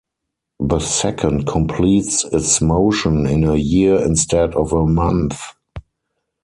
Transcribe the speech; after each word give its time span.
The 0.59 0.79
second 0.79 1.45
completes 1.45 2.23
its 2.23 2.59
motion 2.59 3.27
in 3.27 3.43
a 3.43 3.55
year 3.55 4.03
instead 4.03 4.55
of 4.55 4.73
a 4.73 4.83
month. 4.87 5.39